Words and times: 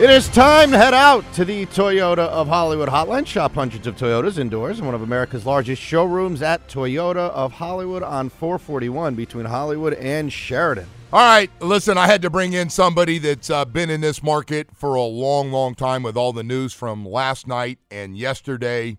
It 0.00 0.08
is 0.08 0.28
time 0.28 0.70
to 0.70 0.78
head 0.78 0.94
out 0.94 1.30
to 1.34 1.44
the 1.44 1.66
Toyota 1.66 2.20
of 2.20 2.48
Hollywood 2.48 2.88
hotline. 2.88 3.26
Shop 3.26 3.52
hundreds 3.52 3.86
of 3.86 3.96
Toyotas 3.96 4.38
indoors 4.38 4.78
in 4.78 4.86
one 4.86 4.94
of 4.94 5.02
America's 5.02 5.44
largest 5.44 5.82
showrooms 5.82 6.40
at 6.40 6.66
Toyota 6.68 7.28
of 7.32 7.52
Hollywood 7.52 8.02
on 8.02 8.30
441 8.30 9.14
between 9.14 9.44
Hollywood 9.44 9.92
and 9.92 10.32
Sheridan. 10.32 10.86
All 11.12 11.20
right, 11.20 11.50
listen, 11.60 11.98
I 11.98 12.06
had 12.06 12.22
to 12.22 12.30
bring 12.30 12.54
in 12.54 12.70
somebody 12.70 13.18
that's 13.18 13.50
uh, 13.50 13.66
been 13.66 13.90
in 13.90 14.00
this 14.00 14.22
market 14.22 14.68
for 14.74 14.94
a 14.94 15.02
long, 15.02 15.52
long 15.52 15.74
time 15.74 16.02
with 16.02 16.16
all 16.16 16.32
the 16.32 16.42
news 16.42 16.72
from 16.72 17.04
last 17.04 17.46
night 17.46 17.78
and 17.90 18.16
yesterday 18.16 18.96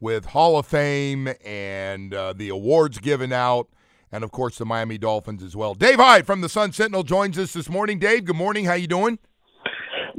with 0.00 0.24
Hall 0.24 0.56
of 0.56 0.64
Fame 0.64 1.28
and 1.44 2.14
uh, 2.14 2.32
the 2.32 2.48
awards 2.48 2.98
given 2.98 3.30
out, 3.30 3.68
and 4.10 4.24
of 4.24 4.30
course 4.30 4.56
the 4.56 4.64
Miami 4.64 4.96
Dolphins 4.96 5.42
as 5.42 5.54
well. 5.54 5.74
Dave 5.74 5.96
Hyde 5.96 6.24
from 6.24 6.40
the 6.40 6.48
Sun 6.48 6.72
Sentinel 6.72 7.02
joins 7.02 7.38
us 7.38 7.52
this 7.52 7.68
morning. 7.68 7.98
Dave, 7.98 8.24
good 8.24 8.36
morning. 8.36 8.64
How 8.64 8.72
you 8.72 8.86
doing? 8.86 9.18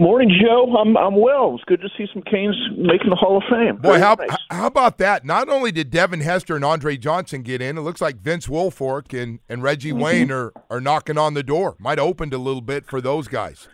Morning, 0.02 0.32
Joe. 0.42 0.76
I'm 0.76 0.98
I'm 0.98 1.22
well. 1.22 1.54
It's 1.54 1.64
good 1.66 1.80
to 1.82 1.90
see 1.96 2.08
some 2.12 2.24
Canes 2.24 2.58
making 2.76 3.12
the 3.12 3.16
Hall 3.16 3.38
of 3.38 3.44
Fame. 3.48 3.76
Boy, 3.76 4.00
how, 4.00 4.16
nice. 4.16 4.36
how 4.50 4.66
about 4.66 4.98
that? 4.98 5.24
Not 5.24 5.48
only 5.48 5.72
did 5.72 5.92
Devin 5.92 6.22
Hester 6.22 6.56
and 6.56 6.66
Andre 6.66 6.98
Johnson 6.98 7.44
get 7.44 7.62
in, 7.62 7.78
it 7.78 7.82
looks 7.82 8.02
like 8.02 8.16
Vince 8.16 8.48
Wilfork 8.48 9.14
and, 9.14 9.38
and 9.48 9.62
Reggie 9.62 9.92
mm-hmm. 9.92 10.02
Wayne 10.02 10.32
are, 10.32 10.54
are 10.72 10.82
knocking 10.82 11.20
on 11.20 11.36
the 11.36 11.44
door. 11.44 11.76
Might 11.78 12.00
have 12.00 12.08
opened 12.08 12.34
a 12.34 12.40
little 12.40 12.64
bit 12.64 12.88
for 12.88 13.00
those 13.00 13.28
guys. 13.28 13.68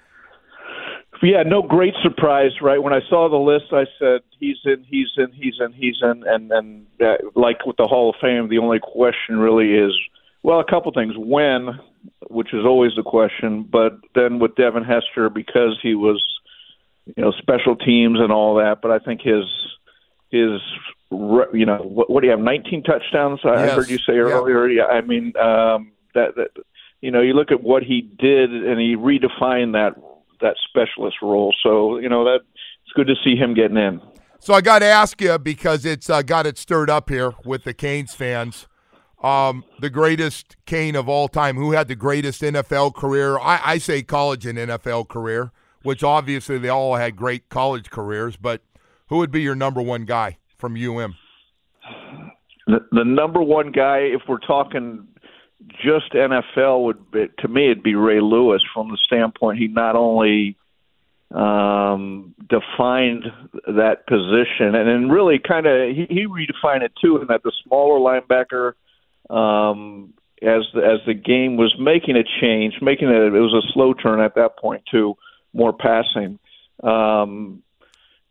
Yeah, 1.23 1.43
no 1.43 1.61
great 1.61 1.93
surprise, 2.03 2.51
right? 2.61 2.83
When 2.83 2.91
I 2.91 2.99
saw 3.09 3.29
the 3.29 3.37
list, 3.37 3.71
I 3.71 3.85
said 3.97 4.19
he's 4.37 4.57
in, 4.65 4.83
he's 4.83 5.07
in, 5.15 5.31
he's 5.31 5.55
in, 5.61 5.71
he's 5.71 5.97
in, 6.01 6.23
and 6.27 6.51
and 6.51 6.87
uh, 6.99 7.15
like 7.35 7.65
with 7.65 7.77
the 7.77 7.87
Hall 7.87 8.09
of 8.09 8.15
Fame, 8.19 8.49
the 8.49 8.57
only 8.57 8.79
question 8.79 9.39
really 9.39 9.75
is, 9.75 9.93
well, 10.43 10.59
a 10.59 10.65
couple 10.69 10.91
things: 10.91 11.13
when 11.15 11.79
which 12.29 12.53
is 12.53 12.65
always 12.65 12.91
the 12.95 13.03
question. 13.03 13.63
But 13.63 13.93
then 14.15 14.39
with 14.39 14.55
Devin 14.55 14.83
Hester, 14.83 15.29
because 15.29 15.77
he 15.81 15.95
was, 15.95 16.23
you 17.05 17.23
know, 17.23 17.31
special 17.31 17.75
teams 17.75 18.19
and 18.19 18.31
all 18.31 18.55
that. 18.55 18.81
But 18.81 18.91
I 18.91 18.99
think 18.99 19.21
his 19.21 19.45
his 20.29 20.59
you 21.09 21.65
know 21.65 21.77
what, 21.77 22.09
what 22.09 22.21
do 22.21 22.27
you 22.27 22.31
have 22.31 22.39
19 22.39 22.83
touchdowns 22.83 23.39
i 23.45 23.65
yes. 23.65 23.75
heard 23.75 23.89
you 23.89 23.97
say 23.97 24.13
earlier 24.13 24.67
yeah 24.67 24.85
i 24.85 24.99
mean 25.01 25.31
um 25.37 25.91
that, 26.13 26.35
that 26.35 26.49
you 26.99 27.11
know 27.11 27.21
you 27.21 27.33
look 27.33 27.51
at 27.51 27.63
what 27.63 27.83
he 27.83 28.01
did 28.01 28.51
and 28.51 28.79
he 28.79 28.95
redefined 28.95 29.73
that 29.73 29.93
that 30.41 30.55
specialist 30.67 31.17
role 31.21 31.55
so 31.63 31.97
you 31.97 32.09
know 32.09 32.25
that 32.25 32.41
it's 32.83 32.93
good 32.93 33.07
to 33.07 33.15
see 33.23 33.35
him 33.35 33.53
getting 33.53 33.77
in 33.77 34.01
so 34.39 34.53
i 34.53 34.59
got 34.59 34.79
to 34.79 34.85
ask 34.85 35.21
you 35.21 35.37
because 35.39 35.85
it's 35.85 36.09
uh, 36.09 36.21
got 36.21 36.45
it 36.45 36.57
stirred 36.57 36.89
up 36.89 37.09
here 37.09 37.33
with 37.45 37.63
the 37.63 37.73
canes 37.73 38.13
fans 38.13 38.67
um, 39.21 39.63
the 39.79 39.89
greatest 39.89 40.55
Cane 40.65 40.95
of 40.95 41.09
all 41.09 41.27
time, 41.27 41.55
who 41.55 41.71
had 41.71 41.87
the 41.87 41.95
greatest 41.95 42.41
NFL 42.41 42.93
career. 42.93 43.39
I, 43.39 43.59
I, 43.65 43.77
say 43.79 44.03
college 44.03 44.45
and 44.45 44.57
NFL 44.59 45.07
career, 45.07 45.51
which 45.81 46.03
obviously 46.03 46.57
they 46.59 46.69
all 46.69 46.95
had 46.95 47.15
great 47.15 47.49
college 47.49 47.89
careers, 47.89 48.37
but 48.37 48.61
who 49.07 49.17
would 49.17 49.31
be 49.31 49.41
your 49.41 49.55
number 49.55 49.81
one 49.81 50.05
guy 50.05 50.37
from 50.57 50.73
UM? 50.73 51.15
The, 52.67 52.79
the 52.91 53.05
number 53.05 53.41
one 53.41 53.71
guy, 53.71 53.99
if 53.99 54.21
we're 54.27 54.39
talking 54.39 55.07
just 55.83 56.13
NFL, 56.13 56.83
would 56.83 57.11
be, 57.11 57.27
to 57.39 57.47
me 57.47 57.71
it'd 57.71 57.81
be 57.81 57.95
Ray 57.95 58.21
Lewis 58.21 58.61
from 58.73 58.89
the 58.89 58.97
standpoint 59.03 59.57
he 59.57 59.67
not 59.67 59.95
only 59.95 60.57
um, 61.31 62.35
defined 62.47 63.25
that 63.65 64.05
position 64.05 64.75
and 64.75 64.87
then 64.87 65.09
really 65.09 65.39
kind 65.39 65.65
of 65.65 65.89
he, 65.89 66.05
he 66.07 66.27
redefined 66.27 66.83
it 66.83 66.91
too, 67.01 67.17
in 67.19 67.27
that 67.27 67.41
the 67.41 67.51
smaller 67.63 67.99
linebacker– 67.99 68.73
um, 69.29 70.13
as 70.41 70.63
the, 70.73 70.81
as 70.81 70.99
the 71.05 71.13
game 71.13 71.57
was 71.57 71.75
making 71.79 72.15
a 72.15 72.23
change, 72.41 72.75
making 72.81 73.09
it 73.09 73.15
it 73.15 73.31
was 73.31 73.53
a 73.53 73.73
slow 73.73 73.93
turn 73.93 74.19
at 74.19 74.35
that 74.35 74.57
point 74.57 74.83
to 74.91 75.15
more 75.53 75.73
passing. 75.73 76.39
Um, 76.83 77.63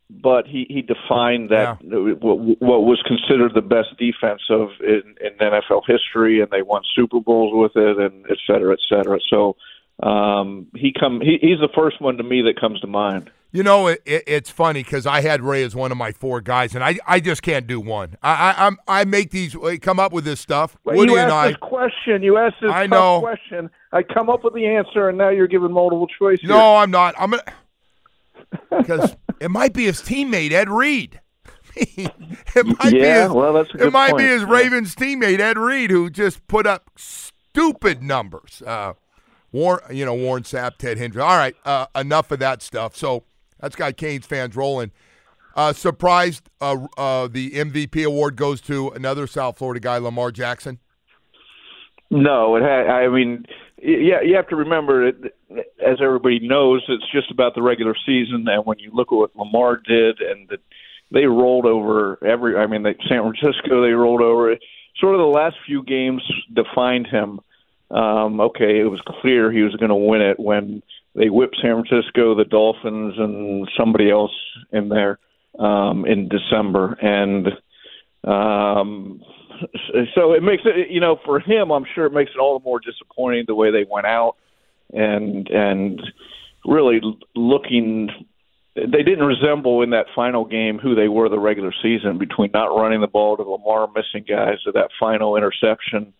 but 0.09 0.47
he, 0.47 0.67
he 0.69 0.83
defined 0.83 1.51
that 1.51 1.79
yeah. 1.83 1.99
what, 1.99 2.39
what 2.61 2.85
was 2.85 3.03
considered 3.07 3.55
the 3.55 3.61
best 3.61 3.89
defense 3.99 4.43
of 4.51 4.69
in, 4.81 5.17
in 5.21 5.33
NFL 5.41 5.83
history, 5.87 6.41
and 6.41 6.51
they 6.51 6.63
won 6.63 6.83
Super 6.95 7.21
Bowls 7.21 7.53
with 7.53 7.73
it, 7.75 7.99
and 7.99 8.25
et 8.31 8.39
cetera, 8.47 8.73
et 8.73 8.79
cetera. 8.89 9.19
So 9.29 9.57
um, 10.01 10.69
he 10.75 10.93
come 10.93 11.21
he, 11.21 11.39
he's 11.41 11.59
the 11.59 11.73
first 11.75 12.01
one 12.01 12.19
to 12.19 12.23
me 12.23 12.43
that 12.43 12.61
comes 12.61 12.81
to 12.81 12.87
mind. 12.87 13.31
You 13.57 13.63
know, 13.63 13.87
it, 13.87 14.03
it, 14.05 14.25
it's 14.27 14.51
funny 14.51 14.83
because 14.83 15.07
I 15.07 15.23
had 15.23 15.41
Ray 15.43 15.63
as 15.63 15.75
one 15.75 15.91
of 15.91 15.97
my 15.97 16.13
four 16.13 16.43
guys, 16.43 16.75
and 16.75 16.85
I, 16.85 16.99
I 17.07 17.21
just 17.21 17.41
can't 17.41 17.67
do 17.67 17.81
one. 17.81 18.19
I 18.23 18.53
I, 18.53 18.67
I'm, 18.67 18.79
I 18.87 19.05
make 19.07 19.31
these 19.31 19.57
come 19.81 19.99
up 19.99 20.13
with 20.13 20.27
this 20.27 20.41
stuff. 20.41 20.77
Well, 20.85 20.97
Woody 20.97 21.13
you 21.13 21.19
and 21.19 21.33
I. 21.33 21.49
This 21.49 21.57
question 21.57 22.23
you 22.23 22.37
asked 22.37 22.57
this 22.61 22.71
I 22.71 22.87
know. 22.87 23.21
question. 23.21 23.71
I 23.93 24.03
come 24.03 24.29
up 24.29 24.45
with 24.45 24.53
the 24.53 24.67
answer, 24.67 25.09
and 25.09 25.17
now 25.17 25.31
you're 25.31 25.47
giving 25.47 25.73
multiple 25.73 26.07
choice. 26.07 26.39
No, 26.43 26.55
here. 26.55 26.83
I'm 26.83 26.91
not. 26.91 27.15
I'm 27.19 27.31
gonna 27.31 27.43
because 28.79 29.17
it 29.41 29.51
might 29.51 29.73
be 29.73 29.85
his 29.85 30.03
teammate 30.03 30.53
Ed 30.53 30.69
Reed. 30.69 31.21
it 31.77 32.67
might 32.67 32.93
yeah, 32.93 33.23
be 33.23 33.23
his, 33.23 33.31
well, 33.31 33.55
that's 33.55 33.71
a 33.71 33.79
good 33.79 33.87
it 33.87 33.91
might 33.91 34.11
point. 34.11 34.19
be 34.19 34.25
his. 34.25 34.45
Ravens 34.45 34.95
teammate 34.95 35.41
Ed 35.41 35.57
Reed 35.57 35.91
who 35.91 36.11
just 36.11 36.47
put 36.47 36.67
up 36.67 36.91
stupid 36.97 38.03
numbers. 38.03 38.63
Uh, 38.67 38.93
Warren, 39.51 39.97
you 39.97 40.05
know, 40.05 40.15
Warren 40.15 40.43
Sapp, 40.43 40.77
Ted 40.77 40.99
Hendricks. 40.99 41.25
All 41.25 41.39
right, 41.39 41.57
uh, 41.65 41.87
enough 41.95 42.31
of 42.31 42.39
that 42.41 42.61
stuff. 42.61 42.95
So 42.95 43.25
that's 43.61 43.77
got 43.77 43.97
Canes 43.97 44.27
fans 44.27 44.57
rolling. 44.57 44.91
Uh, 45.55 45.73
surprised 45.73 46.51
uh, 46.61 46.87
uh, 46.99 47.29
the 47.29 47.51
MVP 47.53 48.05
award 48.05 48.37
goes 48.37 48.61
to 48.63 48.91
another 48.91 49.27
South 49.27 49.57
Florida 49.57 49.81
guy, 49.81 49.97
Lamar 49.97 50.31
Jackson. 50.31 50.79
No, 52.11 52.57
it 52.57 52.63
had. 52.63 52.89
I 52.89 53.09
mean, 53.09 53.47
yeah, 53.83 54.21
you 54.23 54.37
have 54.37 54.49
to 54.49 54.57
remember, 54.57 55.09
it, 55.09 55.35
as 55.85 55.99
everybody 56.03 56.41
knows, 56.41 56.85
it's 56.89 57.11
just 57.11 57.31
about 57.31 57.55
the 57.55 57.63
regular 57.63 57.95
season. 58.07 58.47
And 58.47 58.67
when 58.67 58.79
you 58.79 58.91
look 58.93 59.09
at 59.13 59.17
what 59.17 59.37
Lamar 59.37 59.77
did, 59.77 60.21
and 60.21 60.49
the, 60.49 60.59
they 61.11 61.25
rolled 61.25 61.67
over 61.67 62.23
every. 62.25 62.57
I 62.57 62.67
mean, 62.67 62.83
they, 62.83 62.95
San 63.09 63.23
Francisco, 63.23 63.83
they 63.83 63.93
rolled 63.93 64.23
over. 64.23 64.55
Sort 64.99 65.15
of 65.15 65.21
the 65.21 65.27
last 65.27 65.57
few 65.67 65.83
games 65.83 66.23
defined 66.53 67.07
him. 67.07 67.41
Um, 67.91 68.41
okay, 68.41 68.81
it 68.81 68.91
was 68.91 69.01
clear 69.21 69.53
he 69.53 69.63
was 69.63 69.77
going 69.77 69.91
to 69.91 69.95
win 69.95 70.21
it 70.21 70.39
when 70.39 70.83
they 71.17 71.31
whipped 71.31 71.57
San 71.63 71.83
Francisco, 71.83 72.35
the 72.35 72.45
Dolphins, 72.45 73.15
and 73.19 73.69
somebody 73.79 74.11
else 74.11 74.35
in 74.71 74.89
there 74.89 75.19
um, 75.59 76.05
in 76.05 76.29
December, 76.29 76.93
and 77.01 77.49
um, 78.25 79.23
so 80.15 80.33
it 80.33 80.43
makes 80.43 80.63
it. 80.67 80.91
You 80.91 81.01
know, 81.01 81.19
for 81.25 81.41
him, 81.41 81.71
I'm 81.71 81.87
sure 81.95 82.05
it 82.05 82.13
makes 82.13 82.33
it 82.35 82.39
all 82.39 82.59
the 82.59 82.65
more 82.65 82.81
disappointing 82.81 83.45
the 83.47 83.55
way 83.55 83.71
they 83.71 83.87
went 83.91 84.07
out, 84.07 84.37
and 84.93 85.49
and 85.49 86.01
really 86.65 87.01
looking. 87.35 88.11
They 88.75 89.03
didn't 89.03 89.25
resemble 89.25 89.81
in 89.81 89.91
that 89.91 90.05
final 90.15 90.45
game 90.45 90.79
who 90.79 90.95
they 90.95 91.09
were 91.09 91.31
the 91.31 91.39
regular 91.39 91.73
season 91.83 92.19
between 92.19 92.51
not 92.53 92.77
running 92.77 93.01
the 93.01 93.07
ball 93.07 93.39
to 93.39 93.43
Lamar 93.43 93.89
missing 93.89 94.27
guys 94.29 94.61
to 94.65 94.73
that 94.73 94.91
final 95.01 95.35
interception 95.37 96.13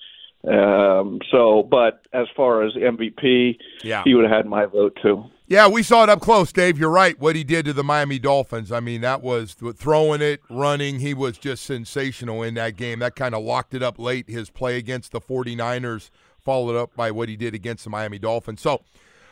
um, 0.47 1.19
so, 1.31 1.63
but 1.69 2.07
as 2.13 2.27
far 2.37 2.65
as 2.65 2.75
MVP, 2.75 3.59
yeah. 3.83 4.03
he 4.05 4.15
would 4.15 4.25
have 4.25 4.33
had 4.33 4.47
my 4.47 4.67
vote 4.67 4.97
too. 5.03 5.25
Yeah, 5.49 5.69
we 5.69 5.83
saw 5.83 6.03
it 6.03 6.09
up 6.09 6.21
close, 6.21 6.53
Dave. 6.53 6.77
You're 6.77 6.91
right. 6.91 7.19
What 7.21 7.37
he 7.37 7.45
did 7.45 7.67
to 7.67 7.73
the 7.73 7.85
Miami 7.85 8.19
Dolphins. 8.19 8.73
I 8.73 8.81
mean, 8.81 9.01
that 9.03 9.23
was 9.23 9.55
throwing 9.55 10.21
it, 10.21 10.41
running. 10.51 10.99
He 10.99 11.15
was 11.15 11.39
just 11.39 11.65
sensational 11.65 12.43
in 12.43 12.55
that 12.55 12.77
game. 12.77 12.99
That 12.99 13.15
kind 13.15 13.33
of 13.33 13.45
locked 13.45 13.73
it 13.73 13.83
up 13.83 13.99
late. 13.99 14.29
His 14.29 14.51
play 14.51 14.77
against 14.77 15.13
the 15.13 15.21
49ers, 15.21 16.11
followed 16.45 16.77
up 16.77 16.97
by 16.97 17.13
what 17.13 17.29
he 17.29 17.37
did 17.37 17.55
against 17.55 17.85
the 17.85 17.91
Miami 17.91 18.19
Dolphins. 18.19 18.61
So, 18.61 18.83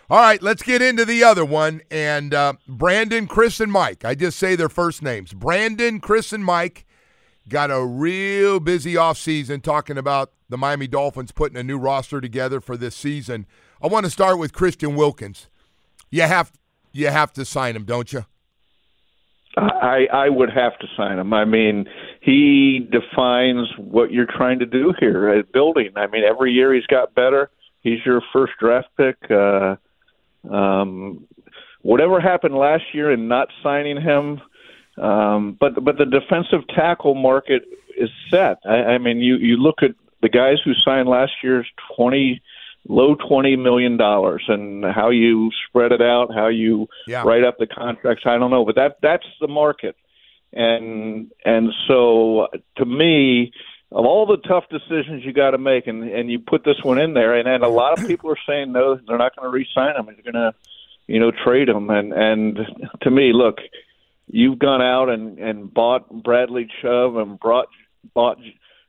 all 0.09 0.21
right, 0.21 0.41
let's 0.41 0.63
get 0.63 0.83
into 0.83 1.05
the 1.05 1.25
other 1.25 1.45
one. 1.45 1.83
And 1.91 2.33
uh, 2.33 2.55
Brandon, 2.69 3.27
Chris, 3.27 3.59
and 3.59 3.73
Mike. 3.73 4.05
I 4.05 4.15
just 4.15 4.39
say 4.39 4.55
their 4.55 4.69
first 4.69 5.03
names. 5.03 5.33
Brandon, 5.33 5.99
Chris, 5.99 6.33
and 6.33 6.45
Mike 6.45 6.87
got 7.49 7.70
a 7.70 7.85
real 7.85 8.61
busy 8.61 8.94
offseason 8.94 9.62
talking 9.62 9.99
about 9.99 10.32
the 10.49 10.56
Miami 10.58 10.87
Dolphins 10.87 11.32
putting 11.32 11.56
a 11.56 11.62
new 11.62 11.79
roster 11.79 12.20
together 12.20 12.61
for 12.61 12.76
this 12.76 12.94
season. 12.94 13.46
I 13.82 13.87
want 13.87 14.05
to 14.06 14.11
start 14.11 14.38
with 14.38 14.52
Christian 14.52 14.94
Wilkins 14.94 15.49
you 16.14 16.23
have 16.23 16.52
you 16.93 17.08
have 17.08 17.32
to 17.32 17.44
sign 17.44 17.75
him, 17.75 17.85
don't 17.85 18.12
you? 18.12 18.25
I 19.56 20.06
I 20.12 20.29
would 20.29 20.50
have 20.50 20.79
to 20.79 20.87
sign 20.96 21.19
him. 21.19 21.32
I 21.32 21.44
mean, 21.44 21.87
he 22.20 22.88
defines 22.91 23.69
what 23.76 24.12
you're 24.12 24.26
trying 24.26 24.61
to 24.61 24.67
do 24.67 24.94
here 25.00 25.29
at 25.29 25.52
building. 25.52 25.91
I 25.96 26.06
mean, 26.06 26.23
every 26.23 26.52
year 26.52 26.73
he's 26.73 26.87
got 26.87 27.14
better. 27.14 27.50
He's 27.81 27.99
your 28.06 28.23
first 28.32 28.52
draft 28.61 28.88
pick. 28.96 29.17
Uh, 29.29 29.76
um, 30.49 31.26
whatever 31.82 32.20
happened 32.20 32.55
last 32.55 32.85
year 32.93 33.12
in 33.12 33.26
not 33.26 33.49
signing 33.62 34.00
him, 34.00 34.41
um, 34.99 35.56
but 35.58 35.82
but 35.85 35.99
the 35.99 36.06
defensive 36.06 36.67
tackle 36.69 37.14
market 37.14 37.64
is 37.96 38.11
set. 38.31 38.58
I, 38.64 38.94
I 38.94 38.99
mean, 38.99 39.19
you 39.19 39.37
you 39.37 39.56
look 39.56 39.82
at 39.82 39.94
the 40.23 40.29
guys 40.29 40.58
who 40.64 40.73
signed 40.85 41.08
last 41.08 41.32
year's 41.43 41.67
twenty 41.96 42.43
low 42.88 43.14
twenty 43.14 43.56
million 43.56 43.96
dollars, 43.96 44.44
and 44.49 44.85
how 44.85 45.11
you 45.11 45.50
spread 45.69 45.93
it 45.93 46.02
out, 46.02 46.35
how 46.35 46.49
you 46.49 46.88
yeah. 47.06 47.23
write 47.23 47.44
up 47.44 47.58
the 47.58 47.67
contracts, 47.67 48.25
I 48.26 48.38
don't 48.38 48.50
know, 48.50 48.64
but 48.64 48.76
that 48.76 48.99
that's 49.02 49.26
the 49.41 49.49
market, 49.49 49.96
and 50.52 51.31
and 51.44 51.73
so 51.88 52.49
to 52.76 52.85
me, 52.85 53.52
of 53.91 54.05
all 54.05 54.26
the 54.26 54.37
tough 54.37 54.64
decisions 54.70 55.25
you 55.25 55.32
got 55.32 55.52
to 55.52 55.58
make, 55.58 55.87
and 55.87 56.05
and 56.05 56.31
you 56.31 56.38
put 56.38 56.64
this 56.64 56.82
one 56.82 56.99
in 56.99 57.14
there, 57.14 57.35
and 57.35 57.49
and 57.49 57.64
a 57.64 57.69
lot 57.69 57.99
of 57.99 58.06
people 58.06 58.31
are 58.31 58.38
saying 58.46 58.73
no, 58.73 58.96
they're 58.96 59.19
not 59.19 59.35
going 59.37 59.46
to 59.46 59.50
re-sign 59.50 59.96
him, 59.96 60.06
they're 60.06 60.32
going 60.32 60.35
to, 60.35 60.55
you 61.06 61.20
know, 61.20 61.31
trade 61.31 61.69
him, 61.69 61.91
and 61.91 62.12
and 62.12 62.58
to 63.02 63.11
me, 63.11 63.32
look, 63.32 63.58
you've 64.26 64.59
gone 64.59 64.82
out 64.82 65.09
and 65.09 65.38
and 65.38 65.73
bought 65.73 66.09
Bradley 66.23 66.69
Chubb 66.81 67.17
and 67.17 67.38
brought 67.38 67.69
bought 68.15 68.38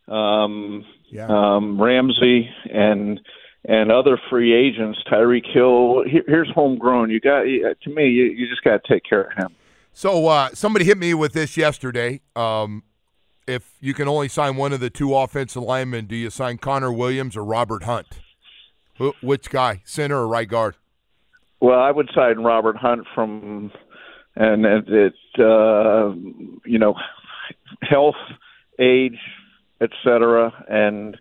um, 0.08 0.86
yeah. 1.12 1.28
um, 1.28 1.82
Ramsey 1.82 2.50
and 2.72 3.20
and 3.68 3.92
other 3.92 4.20
free 4.30 4.54
agents, 4.54 5.00
Tyreek 5.12 5.52
Hill. 5.52 6.04
Here, 6.10 6.24
here's 6.28 6.52
homegrown. 6.54 7.10
You 7.10 7.20
got 7.20 7.42
to 7.42 7.90
me. 7.90 8.08
You, 8.10 8.26
you 8.26 8.48
just 8.48 8.64
got 8.64 8.84
to 8.84 8.94
take 8.94 9.04
care 9.04 9.22
of 9.22 9.34
him. 9.38 9.56
So 9.92 10.28
uh, 10.28 10.50
somebody 10.54 10.86
hit 10.86 10.98
me 10.98 11.14
with 11.14 11.34
this 11.34 11.58
yesterday. 11.58 12.22
Um, 12.36 12.84
if 13.48 13.78
you 13.80 13.94
can 13.94 14.08
only 14.08 14.28
sign 14.28 14.56
one 14.56 14.74
of 14.74 14.80
the 14.80 14.90
two 14.90 15.16
offensive 15.16 15.64
linemen, 15.64 16.06
do 16.06 16.16
you 16.16 16.30
sign 16.30 16.58
Connor 16.58 16.92
Williams 16.92 17.38
or 17.38 17.44
Robert 17.44 17.84
Hunt? 17.84 18.08
which 19.22 19.50
guy, 19.50 19.82
center 19.84 20.18
or 20.18 20.28
right 20.28 20.48
guard? 20.48 20.76
Well, 21.60 21.80
I 21.80 21.92
would 21.92 22.10
sign 22.14 22.40
Robert 22.40 22.78
Hunt 22.78 23.06
from, 23.14 23.72
and 24.36 24.66
it, 24.66 24.86
it 24.88 25.14
uh, 25.40 26.14
you 26.66 26.80
know, 26.80 26.96
health, 27.82 28.16
age, 28.80 29.20
etc., 29.82 30.52
and 30.70 31.18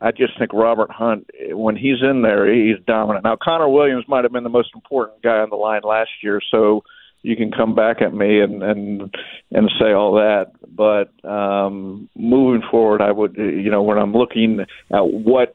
I 0.00 0.12
just 0.12 0.38
think 0.38 0.52
Robert 0.52 0.90
Hunt, 0.90 1.28
when 1.50 1.76
he's 1.76 2.02
in 2.02 2.22
there, 2.22 2.52
he's 2.52 2.76
dominant. 2.86 3.24
Now, 3.24 3.36
Connor 3.42 3.68
Williams 3.68 4.04
might 4.06 4.24
have 4.24 4.32
been 4.32 4.44
the 4.44 4.48
most 4.48 4.70
important 4.74 5.22
guy 5.22 5.38
on 5.38 5.50
the 5.50 5.56
line 5.56 5.80
last 5.82 6.10
year, 6.22 6.40
so 6.52 6.82
you 7.22 7.34
can 7.34 7.50
come 7.50 7.74
back 7.74 8.00
at 8.00 8.14
me 8.14 8.40
and 8.40 8.62
and 8.62 9.14
and 9.50 9.70
say 9.80 9.92
all 9.92 10.14
that. 10.14 10.52
But 10.68 11.12
um, 11.28 12.08
moving 12.14 12.62
forward, 12.70 13.02
I 13.02 13.10
would, 13.10 13.36
you 13.36 13.70
know, 13.70 13.82
when 13.82 13.98
I'm 13.98 14.12
looking 14.12 14.60
at 14.60 15.00
what 15.00 15.54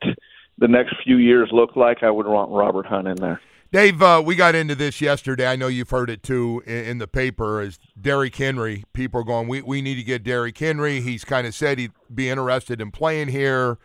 the 0.57 0.67
next 0.67 0.95
few 1.03 1.17
years 1.17 1.49
look 1.51 1.75
like, 1.75 2.03
I 2.03 2.11
would 2.11 2.27
want 2.27 2.51
Robert 2.51 2.85
Hunt 2.85 3.07
in 3.07 3.15
there. 3.15 3.39
Dave, 3.73 4.03
uh, 4.03 4.21
we 4.23 4.35
got 4.35 4.53
into 4.53 4.75
this 4.75 5.01
yesterday. 5.01 5.47
I 5.47 5.55
know 5.55 5.65
you've 5.65 5.89
heard 5.89 6.11
it 6.11 6.21
too 6.21 6.61
in, 6.67 6.85
in 6.85 6.97
the 6.99 7.07
paper. 7.07 7.59
As 7.59 7.79
Derrick 7.99 8.35
Henry, 8.35 8.83
people 8.93 9.21
are 9.21 9.23
going, 9.23 9.47
we 9.47 9.63
we 9.63 9.81
need 9.81 9.95
to 9.95 10.03
get 10.03 10.21
Derrick 10.21 10.55
Henry. 10.55 11.01
He's 11.01 11.25
kind 11.25 11.47
of 11.47 11.55
said 11.55 11.79
he'd 11.79 11.91
be 12.13 12.29
interested 12.29 12.79
in 12.79 12.91
playing 12.91 13.29
here 13.29 13.79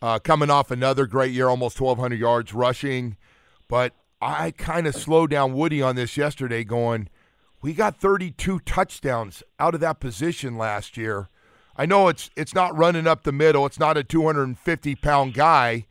uh, 0.00 0.18
coming 0.18 0.48
off 0.48 0.70
another 0.70 1.06
great 1.06 1.32
year, 1.32 1.50
almost 1.50 1.78
1,200 1.78 2.18
yards 2.18 2.54
rushing. 2.54 3.18
But 3.68 3.92
I 4.18 4.50
kind 4.50 4.86
of 4.86 4.94
slowed 4.94 5.28
down 5.28 5.52
Woody 5.52 5.82
on 5.82 5.94
this 5.94 6.16
yesterday, 6.16 6.64
going, 6.64 7.10
we 7.60 7.74
got 7.74 7.98
32 7.98 8.60
touchdowns 8.60 9.42
out 9.60 9.74
of 9.74 9.82
that 9.82 10.00
position 10.00 10.56
last 10.56 10.96
year. 10.96 11.28
I 11.76 11.84
know 11.84 12.08
it's 12.08 12.30
it's 12.34 12.54
not 12.54 12.74
running 12.74 13.06
up 13.06 13.24
the 13.24 13.32
middle. 13.32 13.66
It's 13.66 13.78
not 13.78 13.98
a 13.98 14.04
250 14.04 14.94
pound 14.94 15.34
guy, 15.34 15.84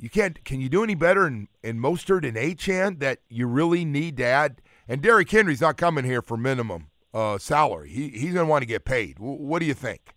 you 0.00 0.10
can't. 0.10 0.42
Can 0.44 0.60
you 0.60 0.68
do 0.68 0.82
any 0.82 0.94
better 0.94 1.26
in 1.26 1.48
in 1.62 1.78
Mostert 1.78 2.26
and 2.26 2.36
Achane 2.36 2.98
that 3.00 3.18
you 3.28 3.46
really 3.46 3.84
need 3.84 4.16
to 4.16 4.24
add? 4.24 4.62
And 4.88 5.02
Derrick 5.02 5.30
Henry's 5.30 5.60
not 5.60 5.76
coming 5.76 6.04
here 6.04 6.22
for 6.22 6.36
minimum 6.36 6.88
uh, 7.14 7.38
salary. 7.38 7.90
He 7.90 8.08
he's 8.08 8.32
going 8.34 8.46
to 8.46 8.50
want 8.50 8.62
to 8.62 8.66
get 8.66 8.84
paid. 8.84 9.16
W- 9.16 9.36
what 9.36 9.60
do 9.60 9.66
you 9.66 9.74
think? 9.74 10.14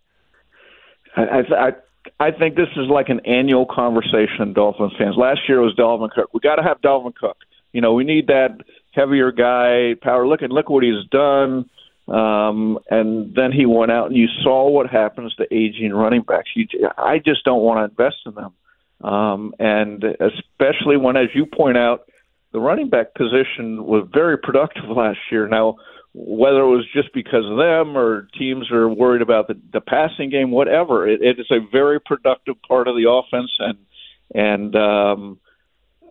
I, 1.16 1.42
I 1.56 1.72
I 2.20 2.30
think 2.30 2.56
this 2.56 2.68
is 2.76 2.88
like 2.88 3.08
an 3.08 3.20
annual 3.26 3.66
conversation, 3.66 4.52
Dolphins 4.52 4.92
fans. 4.98 5.16
Last 5.16 5.40
year 5.48 5.60
was 5.60 5.74
Dalvin 5.74 6.10
Cook. 6.10 6.30
We 6.32 6.40
got 6.40 6.56
to 6.56 6.62
have 6.62 6.80
Dalvin 6.80 7.14
Cook. 7.14 7.36
You 7.72 7.80
know, 7.80 7.92
we 7.92 8.04
need 8.04 8.28
that 8.28 8.60
heavier 8.92 9.32
guy, 9.32 9.94
power. 10.02 10.26
Look 10.26 10.42
at 10.42 10.50
look 10.50 10.70
what 10.70 10.84
he's 10.84 11.04
done. 11.10 11.68
Um, 12.06 12.78
and 12.90 13.34
then 13.34 13.50
he 13.50 13.64
went 13.64 13.90
out, 13.90 14.08
and 14.08 14.16
you 14.16 14.28
saw 14.42 14.68
what 14.68 14.90
happens 14.90 15.34
to 15.36 15.46
aging 15.50 15.92
running 15.92 16.22
backs. 16.22 16.50
You, 16.54 16.66
I 16.98 17.18
just 17.18 17.44
don't 17.44 17.62
want 17.62 17.78
to 17.78 17.84
invest 17.84 18.16
in 18.26 18.34
them, 18.34 18.52
um, 19.04 19.54
and 19.58 20.02
especially 20.02 20.96
when, 20.96 21.16
as 21.16 21.28
you 21.34 21.44
point 21.46 21.76
out, 21.76 22.08
the 22.52 22.60
running 22.60 22.88
back 22.88 23.14
position 23.14 23.84
was 23.84 24.08
very 24.12 24.38
productive 24.38 24.84
last 24.88 25.18
year. 25.30 25.46
Now, 25.46 25.76
whether 26.14 26.60
it 26.60 26.68
was 26.68 26.86
just 26.94 27.12
because 27.12 27.44
of 27.44 27.58
them 27.58 27.98
or 27.98 28.28
teams 28.38 28.70
are 28.70 28.88
worried 28.88 29.20
about 29.20 29.48
the, 29.48 29.60
the 29.72 29.80
passing 29.80 30.30
game, 30.30 30.52
whatever. 30.52 31.08
It, 31.08 31.20
it 31.22 31.40
is 31.40 31.50
a 31.50 31.58
very 31.70 32.00
productive 32.00 32.54
part 32.66 32.86
of 32.88 32.94
the 32.94 33.10
offense, 33.10 33.50
and 33.58 33.78
and 34.32 34.76
um, 34.76 35.38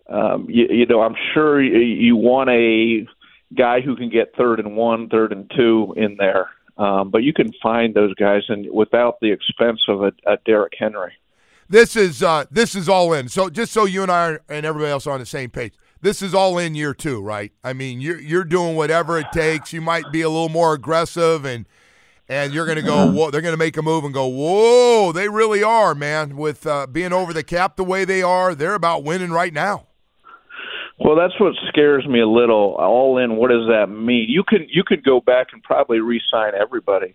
um, 0.08 0.46
you, 0.50 0.66
you 0.68 0.86
know 0.86 1.00
I'm 1.00 1.16
sure 1.32 1.60
you, 1.60 1.78
you 1.78 2.16
want 2.16 2.50
a 2.50 3.06
guy 3.56 3.80
who 3.80 3.96
can 3.96 4.10
get 4.10 4.34
third 4.36 4.60
and 4.60 4.76
one, 4.76 5.08
third 5.08 5.32
and 5.32 5.50
two 5.56 5.94
in 5.96 6.16
there, 6.18 6.50
um, 6.76 7.10
but 7.10 7.22
you 7.22 7.32
can 7.32 7.50
find 7.62 7.94
those 7.94 8.14
guys 8.14 8.42
and 8.48 8.70
without 8.70 9.20
the 9.20 9.32
expense 9.32 9.80
of 9.88 10.02
a, 10.02 10.12
a 10.26 10.36
Derrick 10.44 10.74
Henry. 10.78 11.14
This 11.68 11.96
is 11.96 12.22
uh, 12.22 12.44
this 12.50 12.74
is 12.74 12.88
all 12.88 13.12
in. 13.12 13.28
So 13.28 13.50
just 13.50 13.72
so 13.72 13.84
you 13.84 14.02
and 14.02 14.10
I 14.10 14.30
are, 14.30 14.40
and 14.48 14.66
everybody 14.66 14.90
else 14.90 15.06
are 15.06 15.12
on 15.12 15.20
the 15.20 15.26
same 15.26 15.50
page 15.50 15.74
this 16.04 16.20
is 16.20 16.34
all 16.34 16.58
in 16.58 16.74
year 16.74 16.92
two, 16.92 17.22
right? 17.22 17.50
I 17.64 17.72
mean, 17.72 18.00
you're 18.00 18.20
you're 18.20 18.44
doing 18.44 18.76
whatever 18.76 19.18
it 19.18 19.32
takes. 19.32 19.72
You 19.72 19.80
might 19.80 20.12
be 20.12 20.20
a 20.20 20.28
little 20.28 20.50
more 20.50 20.74
aggressive, 20.74 21.46
and 21.46 21.66
and 22.28 22.52
you're 22.52 22.66
going 22.66 22.76
to 22.76 22.82
go. 22.82 23.10
Whoa, 23.10 23.30
they're 23.30 23.40
going 23.40 23.54
to 23.54 23.58
make 23.58 23.78
a 23.78 23.82
move 23.82 24.04
and 24.04 24.12
go. 24.12 24.26
Whoa, 24.26 25.12
they 25.12 25.30
really 25.30 25.62
are, 25.62 25.94
man. 25.94 26.36
With 26.36 26.66
uh, 26.66 26.86
being 26.86 27.14
over 27.14 27.32
the 27.32 27.42
cap 27.42 27.76
the 27.76 27.84
way 27.84 28.04
they 28.04 28.22
are, 28.22 28.54
they're 28.54 28.74
about 28.74 29.02
winning 29.02 29.30
right 29.30 29.52
now. 29.52 29.86
Well, 31.00 31.16
that's 31.16 31.38
what 31.40 31.54
scares 31.68 32.06
me 32.06 32.20
a 32.20 32.28
little. 32.28 32.76
All 32.78 33.16
in, 33.16 33.36
what 33.36 33.50
does 33.50 33.66
that 33.68 33.86
mean? 33.86 34.26
You 34.28 34.44
could 34.46 34.66
you 34.68 34.84
could 34.86 35.02
go 35.04 35.22
back 35.22 35.48
and 35.54 35.62
probably 35.62 36.00
re-sign 36.00 36.52
everybody 36.54 37.14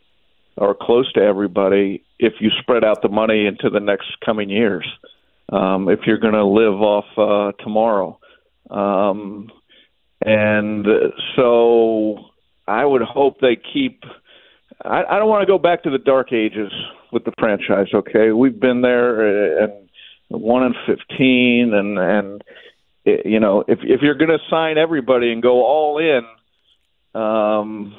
or 0.60 0.76
close 0.80 1.12
to 1.14 1.22
everybody 1.22 2.04
if 2.20 2.34
you 2.40 2.50
spread 2.62 2.84
out 2.84 3.02
the 3.02 3.10
money 3.10 3.46
into 3.46 3.70
the 3.70 3.80
next 3.80 4.08
coming 4.24 4.50
years. 4.50 4.86
Um, 5.52 5.90
if 5.90 6.02
you're 6.06 6.20
going 6.20 6.34
to 6.34 6.46
live 6.46 6.80
off 6.82 7.06
uh, 7.18 7.64
tomorrow, 7.64 8.20
um, 8.70 9.50
and 10.22 10.86
so 11.36 12.18
I 12.68 12.86
would 12.86 13.02
hope 13.02 13.40
they 13.40 13.56
keep. 13.74 14.04
I, 14.84 15.04
I 15.10 15.18
don't 15.18 15.30
want 15.30 15.42
to 15.42 15.52
go 15.52 15.58
back 15.58 15.84
to 15.84 15.90
the 15.90 15.98
dark 15.98 16.32
ages 16.34 16.72
with 17.12 17.24
the 17.24 17.32
franchise. 17.40 17.88
Okay, 17.94 18.32
we've 18.32 18.60
been 18.60 18.82
there 18.82 19.62
uh, 19.62 19.64
and 19.64 19.90
one 20.28 20.64
and 20.64 20.76
fifteen, 20.86 21.74
and 21.74 21.98
and 21.98 22.44
you 23.06 23.40
know 23.40 23.64
if 23.68 23.80
if 23.82 24.02
you're 24.02 24.16
going 24.16 24.30
to 24.30 24.40
sign 24.52 24.78
everybody 24.78 25.32
and 25.32 25.42
go 25.42 25.66
all 25.66 25.98
in, 25.98 27.20
um, 27.20 27.96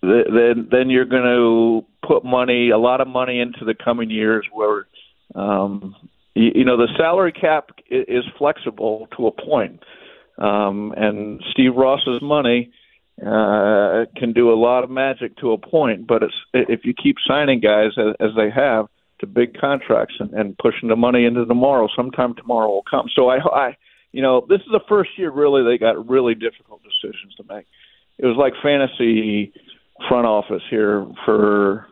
then 0.00 0.68
then 0.70 0.90
you're 0.90 1.04
going 1.04 1.22
to 1.22 1.86
put 2.06 2.24
money, 2.24 2.70
a 2.70 2.78
lot 2.78 3.00
of 3.00 3.08
money 3.08 3.40
into 3.40 3.64
the 3.64 3.74
coming 3.74 4.10
years 4.10 4.46
where 4.52 4.86
um, 5.34 5.96
you, 6.34 6.50
you 6.56 6.64
know 6.64 6.76
the 6.76 6.88
salary 6.96 7.32
cap 7.32 7.70
is 7.90 8.24
flexible 8.38 9.08
to 9.16 9.26
a 9.26 9.32
point, 9.32 9.82
um, 10.38 10.94
and 10.96 11.42
Steve 11.50 11.74
Ross's 11.74 12.22
money 12.22 12.70
uh, 13.20 14.04
can 14.16 14.32
do 14.32 14.52
a 14.52 14.54
lot 14.54 14.84
of 14.84 14.90
magic 14.90 15.36
to 15.38 15.52
a 15.52 15.58
point. 15.58 16.06
But 16.06 16.22
it's 16.22 16.34
if 16.52 16.80
you 16.84 16.94
keep 16.94 17.16
signing 17.26 17.60
guys 17.60 17.90
as, 17.98 18.14
as 18.20 18.30
they 18.36 18.50
have 18.50 18.86
to 19.20 19.26
big 19.26 19.58
contracts 19.58 20.14
and, 20.20 20.32
and 20.32 20.56
pushing 20.58 20.88
the 20.88 20.96
money 20.96 21.24
into 21.24 21.44
tomorrow, 21.44 21.88
sometime 21.96 22.34
tomorrow 22.34 22.68
will 22.68 22.84
come. 22.88 23.06
So 23.16 23.28
I, 23.28 23.38
I 23.38 23.76
you 24.12 24.22
know, 24.22 24.46
this 24.48 24.60
is 24.60 24.68
the 24.70 24.80
first 24.88 25.10
year 25.16 25.30
really 25.30 25.64
they 25.64 25.78
got 25.78 26.08
really 26.08 26.34
difficult 26.34 26.82
decisions 26.82 27.34
to 27.36 27.44
make. 27.52 27.66
It 28.18 28.26
was 28.26 28.36
like 28.36 28.54
fantasy 28.62 29.52
front 30.08 30.26
office 30.26 30.62
here 30.70 31.06
for 31.24 31.86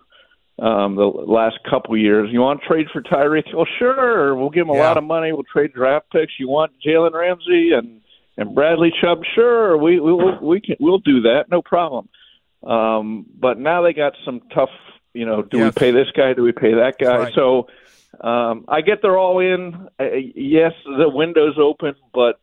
um, 0.58 0.96
the 0.96 1.04
last 1.04 1.56
couple 1.68 1.96
years. 1.96 2.28
You 2.32 2.40
want 2.40 2.60
to 2.62 2.66
trade 2.66 2.86
for 2.92 3.02
Tyreek? 3.02 3.52
Well, 3.54 3.66
sure. 3.78 4.34
We'll 4.34 4.50
give 4.50 4.62
him 4.62 4.70
a 4.70 4.76
Yeah. 4.76 4.88
lot 4.88 4.96
of 4.96 5.04
money. 5.04 5.32
We'll 5.32 5.42
trade 5.44 5.72
draft 5.74 6.10
picks. 6.12 6.32
You 6.38 6.48
want 6.48 6.72
Jalen 6.86 7.12
Ramsey 7.12 7.72
and 7.72 8.00
and 8.38 8.54
Bradley 8.54 8.92
Chubb? 9.00 9.22
Sure. 9.34 9.76
We 9.76 9.98
we 10.00 10.12
will 10.12 10.38
we 10.40 10.60
can 10.60 10.76
we'll 10.80 10.98
do 10.98 11.22
that. 11.22 11.46
No 11.50 11.62
problem. 11.62 12.08
Um, 12.66 13.26
but 13.38 13.58
now 13.58 13.82
they 13.82 13.92
got 13.92 14.14
some 14.24 14.40
tough. 14.54 14.70
You 15.14 15.24
know, 15.24 15.42
do 15.42 15.58
Yes. 15.58 15.74
we 15.74 15.80
pay 15.80 15.90
this 15.92 16.08
guy? 16.14 16.32
Do 16.34 16.42
we 16.42 16.52
pay 16.52 16.74
that 16.74 16.98
guy? 16.98 17.16
right. 17.18 17.34
So 17.34 17.68
um, 18.20 18.64
I 18.68 18.80
get 18.82 19.00
they're 19.02 19.18
all 19.18 19.38
in. 19.40 19.88
Uh, 20.00 20.04
yes, 20.34 20.72
the 20.84 21.08
window's 21.08 21.58
open, 21.58 21.94
but 22.14 22.38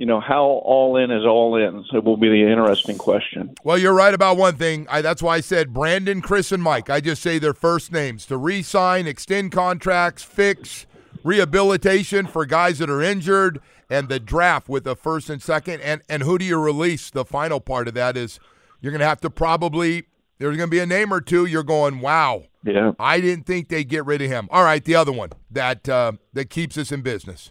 you 0.00 0.06
know 0.06 0.18
how 0.18 0.42
all 0.44 0.96
in 0.96 1.10
is 1.10 1.26
all 1.26 1.56
in. 1.56 1.84
So 1.90 1.98
it 1.98 2.04
will 2.04 2.16
be 2.16 2.30
the 2.30 2.50
interesting 2.50 2.96
question. 2.96 3.54
Well, 3.64 3.76
you're 3.76 3.92
right 3.92 4.14
about 4.14 4.38
one 4.38 4.56
thing. 4.56 4.86
I, 4.88 5.02
that's 5.02 5.22
why 5.22 5.36
I 5.36 5.40
said 5.42 5.74
Brandon, 5.74 6.22
Chris, 6.22 6.52
and 6.52 6.62
Mike. 6.62 6.88
I 6.88 7.02
just 7.02 7.20
say 7.20 7.38
their 7.38 7.52
first 7.52 7.92
names 7.92 8.24
to 8.26 8.38
re 8.38 8.62
sign, 8.62 9.06
extend 9.06 9.52
contracts, 9.52 10.22
fix, 10.22 10.86
rehabilitation 11.22 12.26
for 12.26 12.46
guys 12.46 12.78
that 12.78 12.88
are 12.88 13.02
injured, 13.02 13.60
and 13.90 14.08
the 14.08 14.18
draft 14.18 14.70
with 14.70 14.84
the 14.84 14.96
first 14.96 15.28
and 15.28 15.42
second. 15.42 15.82
And, 15.82 16.00
and 16.08 16.22
who 16.22 16.38
do 16.38 16.46
you 16.46 16.56
release? 16.58 17.10
The 17.10 17.26
final 17.26 17.60
part 17.60 17.86
of 17.86 17.92
that 17.92 18.16
is 18.16 18.40
you're 18.80 18.92
going 18.92 19.00
to 19.00 19.06
have 19.06 19.20
to 19.20 19.28
probably, 19.28 20.04
there's 20.38 20.56
going 20.56 20.70
to 20.70 20.74
be 20.74 20.78
a 20.78 20.86
name 20.86 21.12
or 21.12 21.20
two. 21.20 21.44
You're 21.44 21.62
going, 21.62 22.00
wow. 22.00 22.44
Yeah. 22.64 22.92
I 22.98 23.20
didn't 23.20 23.44
think 23.44 23.68
they'd 23.68 23.86
get 23.86 24.06
rid 24.06 24.22
of 24.22 24.30
him. 24.30 24.48
All 24.50 24.64
right, 24.64 24.82
the 24.82 24.94
other 24.94 25.12
one 25.12 25.28
that 25.50 25.86
uh, 25.90 26.12
that 26.32 26.48
keeps 26.48 26.78
us 26.78 26.90
in 26.90 27.02
business. 27.02 27.50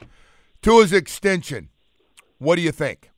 Tua's 0.63 0.91
extension. 0.91 1.69
What 2.39 2.55
do 2.55 2.61
you 2.61 2.71
think? 2.71 3.11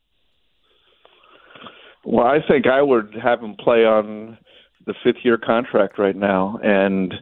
Well, 2.04 2.26
I 2.26 2.40
think 2.48 2.66
I 2.68 2.82
would 2.82 3.16
have 3.22 3.42
him 3.42 3.56
play 3.56 3.86
on 3.86 4.38
the 4.86 4.96
fifth 5.04 5.24
year 5.24 5.38
contract 5.38 6.00
right 6.00 6.16
now 6.16 6.60
and 6.64 7.14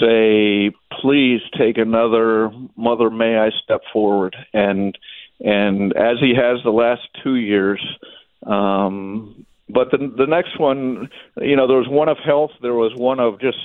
say, 0.00 0.70
please 1.00 1.40
take 1.58 1.76
another 1.76 2.50
Mother 2.76 3.10
May 3.10 3.36
I 3.38 3.50
step 3.62 3.82
forward 3.92 4.34
and 4.52 4.96
and 5.40 5.92
as 5.96 6.18
he 6.20 6.34
has 6.36 6.62
the 6.62 6.70
last 6.70 7.02
two 7.22 7.34
years. 7.34 7.80
Um, 8.46 9.44
but 9.68 9.90
the 9.90 9.98
the 10.16 10.26
next 10.26 10.58
one, 10.58 11.08
you 11.38 11.56
know, 11.56 11.66
there 11.66 11.78
was 11.78 11.88
one 11.88 12.08
of 12.08 12.18
health. 12.24 12.50
There 12.60 12.74
was 12.74 12.92
one 12.94 13.20
of 13.20 13.40
just, 13.40 13.58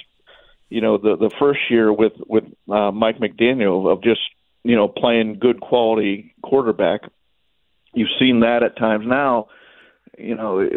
you 0.69 0.81
know, 0.81 0.97
the 0.97 1.15
the 1.17 1.31
first 1.39 1.59
year 1.69 1.93
with 1.93 2.13
with 2.27 2.45
uh, 2.69 2.91
Mike 2.91 3.19
McDaniel 3.19 3.91
of 3.91 4.03
just 4.03 4.21
you 4.63 4.75
know 4.75 4.87
playing 4.87 5.39
good 5.39 5.59
quality 5.61 6.33
quarterback. 6.43 7.01
You've 7.97 8.09
seen 8.19 8.41
that 8.41 8.63
at 8.63 8.77
times. 8.77 9.05
Now 9.07 9.47
you 10.17 10.35
know, 10.35 10.67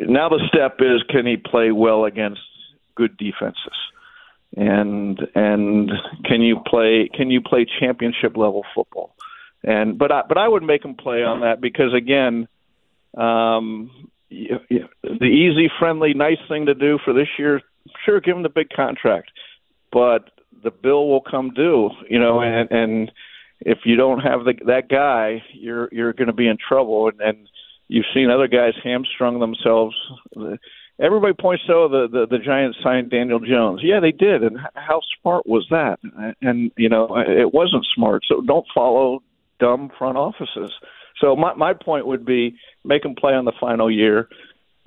now 0.00 0.28
the 0.28 0.40
step 0.48 0.76
is 0.80 1.02
can 1.08 1.26
he 1.26 1.36
play 1.36 1.70
well 1.70 2.04
against 2.04 2.40
good 2.94 3.16
defenses, 3.16 3.76
and 4.56 5.20
and 5.34 5.90
can 6.24 6.40
you 6.40 6.60
play 6.66 7.08
can 7.12 7.30
you 7.30 7.42
play 7.42 7.66
championship 7.78 8.36
level 8.36 8.64
football, 8.74 9.14
and 9.62 9.98
but 9.98 10.10
I 10.10 10.22
but 10.26 10.38
I 10.38 10.48
would 10.48 10.62
make 10.62 10.84
him 10.84 10.94
play 10.94 11.22
on 11.22 11.40
that 11.40 11.60
because 11.60 11.92
again, 11.92 12.48
um, 13.16 14.08
the 14.30 15.24
easy, 15.24 15.70
friendly, 15.78 16.14
nice 16.14 16.38
thing 16.48 16.66
to 16.66 16.74
do 16.74 16.98
for 17.04 17.12
this 17.12 17.28
year, 17.38 17.60
sure, 18.04 18.20
give 18.20 18.36
him 18.36 18.42
the 18.42 18.48
big 18.48 18.70
contract, 18.70 19.30
but 19.92 20.30
the 20.64 20.70
bill 20.70 21.08
will 21.08 21.20
come 21.20 21.50
due, 21.50 21.90
you 22.08 22.18
know, 22.18 22.40
and 22.40 22.70
and 22.70 23.12
if 23.60 23.78
you 23.84 23.96
don't 23.96 24.20
have 24.20 24.44
the, 24.44 24.54
that 24.66 24.88
guy, 24.88 25.42
you're 25.52 25.88
you're 25.92 26.12
going 26.12 26.28
to 26.28 26.34
be 26.34 26.48
in 26.48 26.58
trouble, 26.68 27.08
and, 27.08 27.20
and 27.20 27.48
You've 27.88 28.06
seen 28.12 28.30
other 28.30 28.48
guys 28.48 28.74
hamstrung 28.82 29.38
themselves. 29.38 29.94
Everybody 31.00 31.34
points 31.34 31.64
to 31.66 31.74
oh, 31.74 31.88
the, 31.88 32.08
the 32.10 32.38
the 32.38 32.42
Giants 32.42 32.78
signed 32.82 33.10
Daniel 33.10 33.38
Jones. 33.38 33.80
Yeah, 33.82 34.00
they 34.00 34.12
did, 34.12 34.42
and 34.42 34.58
how 34.74 35.00
smart 35.20 35.46
was 35.46 35.66
that? 35.70 35.98
And 36.40 36.72
you 36.76 36.88
know, 36.88 37.16
it 37.16 37.52
wasn't 37.52 37.86
smart. 37.94 38.22
So 38.26 38.40
don't 38.40 38.66
follow 38.74 39.22
dumb 39.60 39.90
front 39.98 40.16
offices. 40.16 40.72
So 41.20 41.36
my 41.36 41.54
my 41.54 41.74
point 41.74 42.06
would 42.06 42.24
be 42.24 42.56
make 42.84 43.02
them 43.02 43.14
play 43.14 43.34
on 43.34 43.44
the 43.44 43.52
final 43.60 43.90
year, 43.90 44.28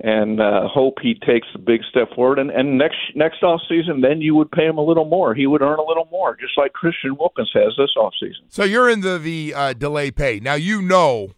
and 0.02 0.40
uh, 0.40 0.66
hope 0.66 0.94
he 1.02 1.14
takes 1.14 1.46
a 1.54 1.58
big 1.58 1.82
step 1.90 2.08
forward. 2.14 2.38
And 2.38 2.50
and 2.50 2.78
next 2.78 2.96
next 3.14 3.42
off 3.42 3.60
season, 3.68 4.00
then 4.00 4.20
you 4.20 4.34
would 4.34 4.50
pay 4.50 4.66
him 4.66 4.78
a 4.78 4.84
little 4.84 5.04
more. 5.04 5.34
He 5.34 5.46
would 5.46 5.62
earn 5.62 5.78
a 5.78 5.84
little 5.84 6.08
more, 6.10 6.36
just 6.36 6.56
like 6.56 6.72
Christian 6.72 7.16
Wilkins 7.18 7.50
has 7.54 7.74
this 7.76 7.90
off 7.96 8.14
season. 8.18 8.44
So 8.48 8.64
you're 8.64 8.88
in 8.88 9.00
the 9.00 9.54
uh, 9.54 9.72
delay 9.74 10.10
pay 10.10 10.40
now. 10.40 10.54
You 10.54 10.80
know, 10.80 11.32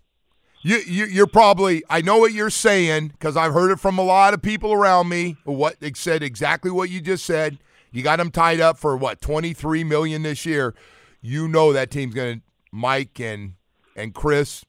you, 0.62 0.78
you 0.86 1.04
you're 1.06 1.26
probably. 1.26 1.82
I 1.90 2.02
know 2.02 2.18
what 2.18 2.32
you're 2.32 2.50
saying 2.50 3.08
because 3.08 3.36
I've 3.36 3.52
heard 3.52 3.72
it 3.72 3.80
from 3.80 3.98
a 3.98 4.04
lot 4.04 4.32
of 4.32 4.42
people 4.42 4.72
around 4.72 5.08
me. 5.08 5.36
What 5.44 5.80
they 5.80 5.92
said 5.94 6.22
exactly 6.22 6.70
what 6.70 6.88
you 6.88 7.00
just 7.00 7.24
said. 7.24 7.58
You 7.90 8.02
got 8.02 8.20
him 8.20 8.30
tied 8.30 8.58
up 8.58 8.78
for 8.78 8.96
what 8.96 9.20
23 9.20 9.84
million 9.84 10.22
this 10.22 10.46
year. 10.46 10.74
You 11.20 11.46
know 11.46 11.72
that 11.72 11.90
team's 11.90 12.14
going 12.14 12.38
to. 12.38 12.42
Mike 12.74 13.20
and 13.20 13.54
and 13.94 14.14
Chris 14.14 14.64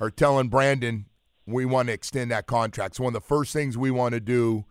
are 0.00 0.10
telling 0.10 0.48
Brandon 0.48 1.06
we 1.46 1.64
want 1.64 1.88
to 1.88 1.94
extend 1.94 2.30
that 2.30 2.46
contract. 2.46 2.92
It's 2.92 3.00
one 3.00 3.14
of 3.14 3.22
the 3.22 3.26
first 3.26 3.52
things 3.52 3.76
we 3.76 3.90
want 3.90 4.14
to 4.14 4.20
do 4.20 4.64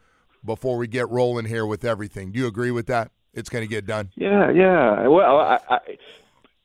before 0.43 0.77
we 0.77 0.87
get 0.87 1.09
rolling 1.09 1.45
here 1.45 1.65
with 1.65 1.85
everything. 1.85 2.31
Do 2.31 2.39
you 2.39 2.47
agree 2.47 2.71
with 2.71 2.87
that? 2.87 3.11
It's 3.33 3.49
going 3.49 3.63
to 3.63 3.69
get 3.69 3.85
done. 3.85 4.11
Yeah, 4.15 4.51
yeah. 4.51 5.07
Well, 5.07 5.37
I, 5.37 5.59
I, 5.69 5.79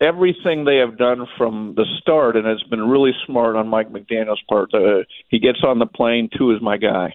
everything 0.01 0.65
they 0.65 0.77
have 0.77 0.99
done 0.99 1.27
from 1.37 1.75
the 1.77 1.87
start, 2.01 2.37
and 2.37 2.47
it's 2.47 2.63
been 2.65 2.89
really 2.89 3.13
smart 3.27 3.57
on 3.57 3.69
Mike 3.69 3.91
McDaniel's 3.91 4.43
part. 4.49 4.75
Uh, 4.75 5.05
he 5.29 5.39
gets 5.39 5.63
on 5.63 5.79
the 5.79 5.87
plane. 5.87 6.29
Tua 6.37 6.57
is 6.57 6.63
my 6.63 6.77
guy, 6.77 7.15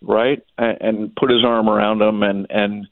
right? 0.00 0.42
And, 0.56 0.78
and 0.80 1.16
put 1.16 1.30
his 1.30 1.44
arm 1.44 1.68
around 1.68 2.00
him. 2.00 2.22
And 2.22 2.46
and 2.50 2.86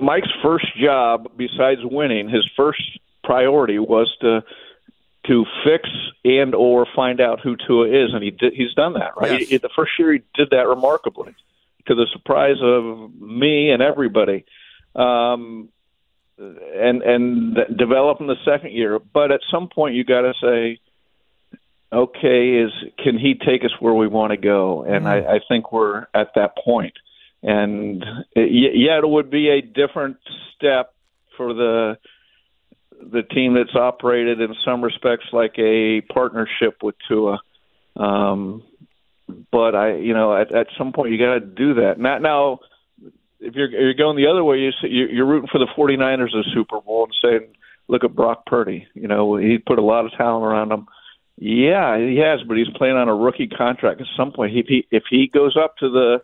Mike's 0.00 0.32
first 0.42 0.66
job, 0.78 1.32
besides 1.36 1.80
winning, 1.82 2.28
his 2.28 2.48
first 2.56 2.80
priority 3.24 3.78
was 3.78 4.14
to 4.20 4.44
to 5.26 5.44
fix 5.64 5.88
and 6.24 6.54
or 6.54 6.86
find 6.94 7.20
out 7.20 7.40
who 7.40 7.56
Tua 7.56 7.88
is, 7.88 8.12
and 8.14 8.22
he 8.22 8.30
did, 8.30 8.52
he's 8.54 8.74
done 8.74 8.94
that 8.94 9.12
right. 9.16 9.40
Yes. 9.40 9.48
He- 9.48 9.56
the 9.58 9.70
first 9.74 9.92
year 9.98 10.12
he 10.12 10.22
did 10.34 10.50
that 10.50 10.66
remarkably, 10.66 11.34
to 11.86 11.94
the 11.94 12.06
surprise 12.12 12.56
of 12.62 13.14
me 13.20 13.70
and 13.70 13.82
everybody. 13.82 14.44
Um, 14.94 15.68
and 16.38 17.02
and 17.02 17.56
develop 17.78 18.20
in 18.20 18.26
the 18.26 18.36
second 18.44 18.72
year. 18.72 18.98
But 18.98 19.32
at 19.32 19.40
some 19.50 19.68
point, 19.68 19.94
you 19.94 20.04
got 20.04 20.22
to 20.22 20.34
say, 20.42 20.80
okay, 21.92 22.58
is 22.58 22.70
can 23.02 23.18
he 23.18 23.34
take 23.34 23.64
us 23.64 23.72
where 23.80 23.94
we 23.94 24.06
want 24.06 24.32
to 24.32 24.36
go? 24.36 24.82
And 24.82 25.08
I, 25.08 25.18
I 25.18 25.40
think 25.48 25.72
we're 25.72 26.06
at 26.12 26.32
that 26.34 26.56
point. 26.62 26.94
And 27.42 28.04
it, 28.34 28.50
yeah, 28.74 28.98
it 28.98 29.08
would 29.08 29.30
be 29.30 29.48
a 29.48 29.62
different 29.62 30.16
step 30.54 30.92
for 31.36 31.54
the 31.54 31.98
the 33.00 33.22
team 33.22 33.54
that's 33.54 33.74
operated 33.74 34.40
in 34.40 34.54
some 34.64 34.82
respects 34.82 35.26
like 35.32 35.58
a 35.58 36.00
partnership 36.12 36.82
with 36.82 36.94
Tua. 37.08 37.40
Um, 37.96 38.62
but 39.50 39.74
I, 39.74 39.96
you 39.96 40.14
know, 40.14 40.36
at, 40.36 40.54
at 40.54 40.66
some 40.78 40.92
point 40.92 41.12
you 41.12 41.18
got 41.18 41.34
to 41.34 41.40
do 41.40 41.74
that. 41.74 41.98
Now, 41.98 42.18
now 42.18 42.58
if 43.40 43.54
you're 43.54 43.68
you're 43.68 43.94
going 43.94 44.16
the 44.16 44.30
other 44.30 44.44
way, 44.44 44.58
you 44.58 44.72
you're 44.82 45.26
rooting 45.26 45.48
for 45.50 45.58
the 45.58 45.68
49ers 45.76 46.36
of 46.36 46.44
the 46.44 46.50
Super 46.54 46.80
Bowl 46.80 47.04
and 47.04 47.14
saying, 47.22 47.52
"Look 47.88 48.04
at 48.04 48.14
Brock 48.14 48.46
Purdy. 48.46 48.86
You 48.94 49.08
know, 49.08 49.36
he 49.36 49.58
put 49.58 49.78
a 49.78 49.82
lot 49.82 50.04
of 50.06 50.12
talent 50.12 50.44
around 50.44 50.72
him." 50.72 50.86
Yeah, 51.38 51.98
he 51.98 52.16
has, 52.18 52.40
but 52.48 52.56
he's 52.56 52.70
playing 52.76 52.96
on 52.96 53.08
a 53.08 53.14
rookie 53.14 53.48
contract. 53.48 54.00
At 54.00 54.06
some 54.16 54.32
point, 54.32 54.56
if 54.56 54.66
he 54.68 54.86
if 54.90 55.04
he 55.10 55.28
goes 55.32 55.56
up 55.56 55.76
to 55.78 55.90
the 55.90 56.22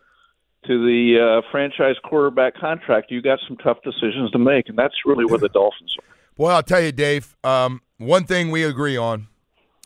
to 0.67 0.87
the 0.87 1.43
uh, 1.43 1.51
franchise 1.51 1.97
quarterback 2.05 2.57
contract, 2.57 3.11
you 3.11 3.21
got 3.21 3.41
some 3.47 3.57
tough 3.57 3.79
decisions 3.83 4.31
to 4.31 4.39
make, 4.39 4.69
and 4.69 4.79
that's 4.79 4.95
really 5.05 5.25
where 5.25 5.39
the 5.39 5.49
Dolphins 5.49 5.95
are. 5.99 6.13
Well, 6.37 6.55
I'll 6.57 6.63
tell 6.63 6.81
you, 6.81 6.93
Dave. 6.93 7.37
Um, 7.45 7.83
one 7.99 8.25
thing 8.25 8.51
we 8.51 8.65
agree 8.65 8.97
on, 8.97 9.29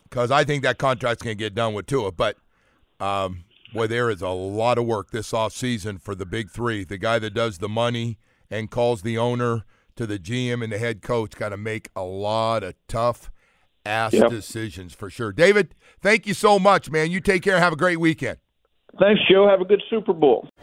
because 0.03 0.31
I 0.31 0.43
think 0.43 0.63
that 0.63 0.77
contract's 0.77 1.21
going 1.23 1.37
to 1.37 1.43
get 1.43 1.53
done 1.53 1.73
with 1.73 1.85
Tua, 1.85 2.11
but 2.11 2.37
um, 2.99 3.43
boy, 3.73 3.87
there 3.87 4.09
is 4.09 4.21
a 4.21 4.29
lot 4.29 4.77
of 4.77 4.85
work 4.85 5.11
this 5.11 5.31
offseason 5.31 6.01
for 6.01 6.15
the 6.15 6.25
big 6.25 6.49
three. 6.49 6.83
The 6.83 6.97
guy 6.97 7.19
that 7.19 7.31
does 7.33 7.57
the 7.59 7.69
money 7.69 8.17
and 8.49 8.71
calls 8.71 9.01
the 9.01 9.17
owner 9.17 9.65
to 9.97 10.07
the 10.07 10.17
GM 10.17 10.63
and 10.63 10.71
the 10.71 10.77
head 10.77 11.01
coach 11.01 11.35
got 11.35 11.49
to 11.49 11.57
make 11.57 11.89
a 11.95 12.03
lot 12.03 12.63
of 12.63 12.75
tough 12.87 13.29
ass 13.85 14.13
Yep. 14.13 14.29
decisions 14.29 14.93
for 14.93 15.09
sure. 15.09 15.31
David, 15.31 15.75
thank 16.01 16.25
you 16.27 16.33
so 16.33 16.59
much, 16.59 16.89
man. 16.89 17.11
You 17.11 17.19
take 17.19 17.41
care. 17.43 17.59
Have 17.59 17.73
a 17.73 17.77
great 17.77 17.99
weekend. 17.99 18.37
Thanks, 18.99 19.21
Joe. 19.29 19.47
Have 19.47 19.61
a 19.61 19.65
good 19.65 19.81
Super 19.89 20.13
Bowl. 20.13 20.47